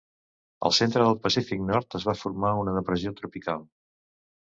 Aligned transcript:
Al 0.69 0.73
centre 0.77 1.03
del 1.09 1.19
Pacífic 1.27 1.63
nord, 1.67 1.99
es 2.01 2.09
va 2.09 2.17
formar 2.25 2.57
una 2.65 2.77
depressió 2.81 3.17
tropical. 3.25 3.67